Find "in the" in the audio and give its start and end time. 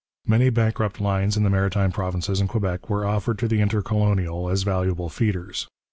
1.37-1.51